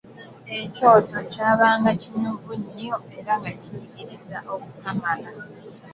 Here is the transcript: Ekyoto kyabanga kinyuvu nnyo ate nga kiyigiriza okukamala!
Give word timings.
Ekyoto 0.59 1.17
kyabanga 1.31 1.91
kinyuvu 2.01 2.51
nnyo 2.61 2.95
ate 3.13 3.33
nga 3.39 3.51
kiyigiriza 3.61 4.37
okukamala! 4.53 5.29